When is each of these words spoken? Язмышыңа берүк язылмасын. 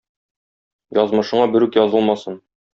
Язмышыңа 1.03 1.45
берүк 1.55 1.81
язылмасын. 1.83 2.45